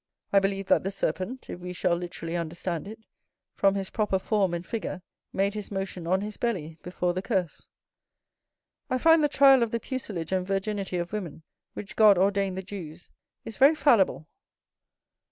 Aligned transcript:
I 0.33 0.39
believe 0.39 0.65
that 0.65 0.83
the 0.83 0.89
serpent 0.89 1.47
(if 1.47 1.59
we 1.59 1.73
shall 1.73 1.95
literally 1.95 2.35
understand 2.35 2.87
it), 2.87 2.97
from 3.53 3.75
his 3.75 3.91
proper 3.91 4.17
form 4.17 4.51
and 4.51 4.65
figure, 4.65 5.03
made 5.31 5.53
his 5.53 5.69
motion 5.69 6.07
on 6.07 6.21
his 6.21 6.37
belly, 6.37 6.79
before 6.81 7.13
the 7.13 7.21
curse. 7.21 7.69
I 8.89 8.97
find 8.97 9.23
the 9.23 9.29
trial 9.29 9.61
of 9.61 9.69
the 9.69 9.79
pucelage 9.79 10.31
and 10.31 10.43
virginity 10.47 10.97
of 10.97 11.13
women, 11.13 11.43
which 11.75 11.95
God 11.95 12.17
ordained 12.17 12.57
the 12.57 12.63
Jews, 12.63 13.11
is 13.45 13.57
very 13.57 13.75
fallible. 13.75 14.27